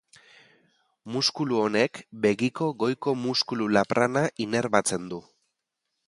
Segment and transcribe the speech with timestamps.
[1.15, 5.21] Muskulu honek begiko goiko muskulu laprana inerbatzen du.